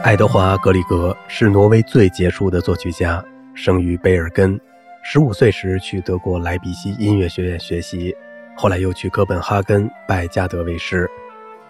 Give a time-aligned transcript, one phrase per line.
[0.00, 4.58] 爱德华·格里格是挪威最杰出的作曲家，生于贝尔根。
[5.02, 8.14] 十五岁时去德国莱比锡音乐学院学习，
[8.56, 11.10] 后来又去哥本哈根拜加德为师。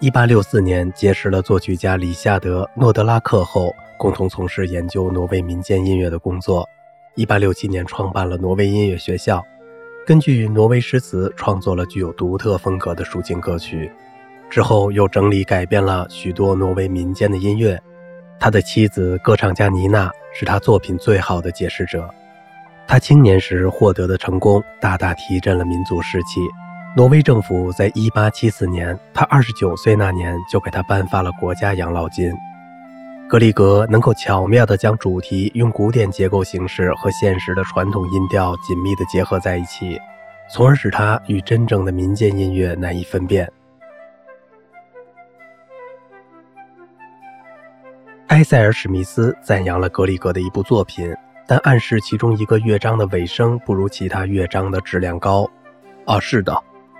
[0.00, 6.68] 一八六四年结识了作曲家李夏德·诺德拉克后，共同从事研究挪威民间音乐的工作。
[7.16, 9.42] 一八六七年创办了挪威音乐学校，
[10.06, 13.90] 根据挪威诗词创作了具有独特风格的抒情歌曲。
[14.50, 17.80] 之后又整理改编了许多挪威民间的音乐。
[18.40, 22.08] 他的妻子歌唱家妮娜是他作品最好的解释者。
[22.88, 26.40] 他青年时获得的成功大大提振了民族士气。
[26.96, 32.32] 挪威政府在1874年，他29岁那年就给他颁发了国家养老金。
[33.28, 40.00] 格里格能够巧妙地将主题用古典结构形式和现实的传统音调紧密地结合在一起，
[40.52, 43.48] 从而使他与真正的民间音乐难以分辨。
[48.30, 51.12] 埃塞尔·史密斯赞扬了格里格的一部作品，
[51.48, 55.50] 但暗示其中一个乐章的尾声不如其他乐章的质量高。
[56.06, 56.56] 啊，是的，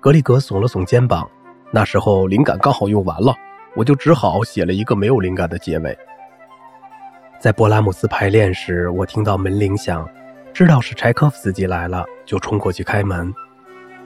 [0.00, 1.30] 格里格耸了耸肩膀。
[1.70, 3.32] 那时候灵感刚好用完了，
[3.76, 5.96] 我就只好写了一个没有灵感的结尾。
[7.38, 10.04] 在勃拉姆斯排练时，我听到门铃响，
[10.52, 13.32] 知道是柴可夫斯基来了，就冲过去开门。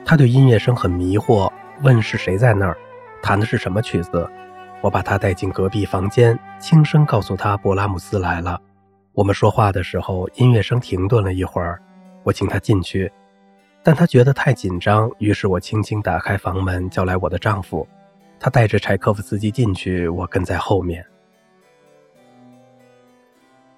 [0.04, 1.50] 他对音乐声很迷惑，
[1.80, 2.76] 问是谁在那儿，
[3.22, 4.30] 弹的是什么曲子。
[4.80, 8.60] 我把他带进隔壁房间，轻声告诉他：“勃拉姆斯来了。”
[9.14, 11.80] 我们说话的时候，音乐声停顿了一会儿。
[12.22, 13.10] 我请他进去，
[13.82, 17.86] 但他觉得太紧张，于是我轻轻打开房门，叫来我的丈夫。
[18.38, 21.04] 他带着柴可夫斯基进去，我跟在后面。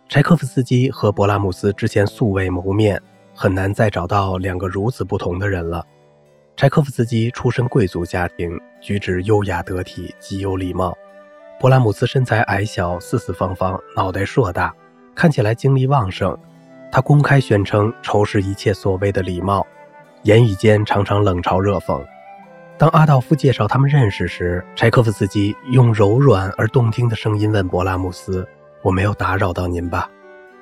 [0.09, 3.01] 柴可夫斯基和勃拉姆斯之前素未谋面，
[3.35, 5.87] 很难再找到两个如此不同的人了。
[6.57, 10.97] 柴可夫斯基出身贵族家庭，举止优雅得体，极有礼貌。
[11.61, 14.73] 勃拉姆斯身材矮小，四四方方，脑袋硕大，
[15.15, 16.37] 看起来精力旺盛。
[16.91, 19.67] 他公开宣称仇视一切所谓的礼貌，
[20.23, 22.03] 言语间常常冷嘲热讽。
[22.79, 28.47] 当阿道夫介绍他们认识时，柴可夫斯基用柔软而动听的声音问勃拉姆斯
[28.83, 30.09] ：“我没有打扰到您吧？”“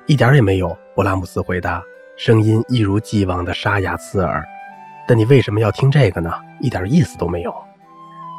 [0.06, 1.82] 一点也没有。”勃拉姆斯回答，
[2.16, 4.43] 声音一如既往的沙哑刺耳。
[5.06, 6.32] 但你为什么要听这个呢？
[6.59, 7.55] 一点意思都没有。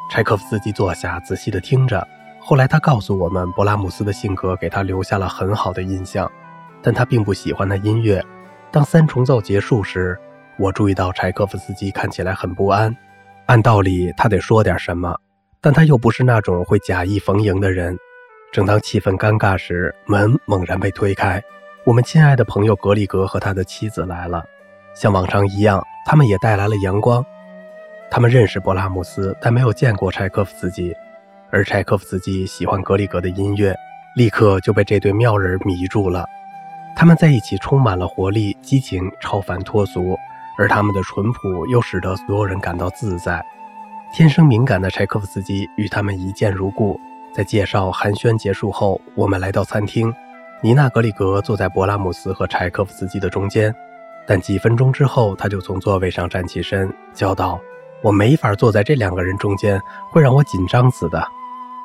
[0.09, 2.05] 柴可夫斯基坐下，仔细地听着。
[2.39, 6.31] 后来他告诉我们，勃拉姆斯的性格给他留下了很好的印象，
[6.81, 8.23] 但他并不喜欢那音乐。
[8.71, 10.17] 当三重奏结束时，
[10.57, 12.95] 我注意到柴可夫斯基看起来很不安。
[13.47, 15.15] 按道理他得说点什么，
[15.61, 17.97] 但他又不是那种会假意逢迎的人。
[18.51, 21.41] 正当气氛尴尬时，门猛然被推开，
[21.85, 24.43] 我们亲爱的朋友格里格和他的妻子来了。
[24.95, 27.23] 像往常一样，他们也带来了阳光。
[28.09, 30.95] 他们认识勃拉姆斯，但没有见过柴可夫斯基。
[31.49, 33.75] 而柴可夫斯基喜欢格里格的音乐，
[34.15, 36.25] 立刻就被这对妙人迷住了。
[36.95, 40.17] 他们在一起充满了活力、激情，超凡脱俗，
[40.57, 43.43] 而他们的淳朴又使得所有人感到自在。
[44.13, 46.99] 天生敏感的柴可夫斯基与他们一见如故。
[47.33, 50.11] 在介绍寒暄结束后，我们来到餐厅。
[50.61, 53.73] 尼娜·格里格坐在勃拉姆斯和柴可夫斯基的中间。
[54.25, 57.59] 但几分钟之后，他就从座位上站起身，叫道
[58.03, 59.81] ：“我没法坐在这两个人中间，
[60.11, 61.25] 会让我紧张死的。”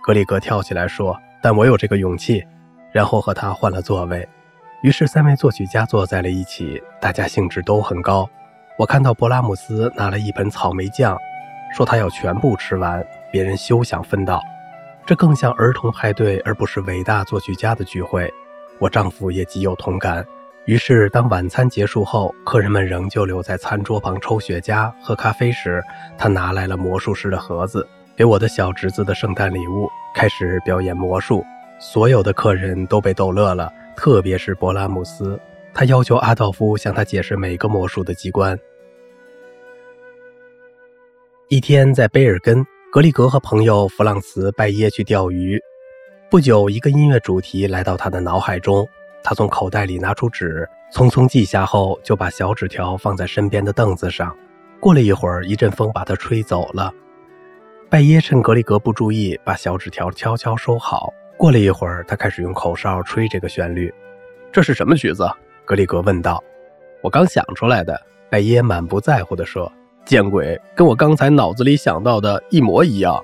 [0.03, 2.45] 格里格跳起来说：“但我有这个勇气。”
[2.93, 4.29] 然后和他换了座位。
[4.83, 8.29] 于是三位作曲家坐在了一起，大家兴致都很高。
[8.77, 11.17] 我看到勃拉姆斯拿了一盆草莓酱，
[11.75, 14.43] 说他要全部吃完，别人休想分到。
[15.07, 18.31] 这更像儿童派对，而不是伟大作曲家的聚会。
[18.79, 20.27] 我丈夫也极有同感。
[20.65, 25.83] 于是，当晚餐结束后，客人们仍旧留在餐桌旁抽雪茄、喝咖啡时，
[26.17, 27.85] 他拿来了魔术师的盒子，
[28.17, 31.45] 给我的小侄子的圣诞礼物，开始表演魔术。
[31.81, 35.39] 所有的客人都被逗乐了，特别是勃拉姆斯。
[35.75, 38.57] 他要求阿道夫向他解释每个魔术的机关。
[41.49, 45.61] 一天，在贝尔根，格里格和朋友弗朗茨拜耶去钓鱼。
[46.31, 48.89] 不久，一个音乐主题来到他的脑海中。
[49.23, 54.37] 他从口袋里拿出纸，匆匆记下后，就把小纸条放在身边的凳子上。
[54.81, 56.93] 过了一会儿，一阵风把它吹走了。
[57.89, 61.13] 拜耶趁格里格不注意，把小纸条悄悄收好。
[61.37, 63.93] 过了一会儿，他开始用口哨吹这个旋律。
[64.51, 65.29] 这是什么曲子？
[65.65, 66.43] 格里格问道。
[67.03, 68.01] 我刚想出来的。
[68.31, 69.71] 拜耶满不在乎地说
[70.07, 73.23] ：“见鬼，跟我刚才脑子里想到的一模一样。”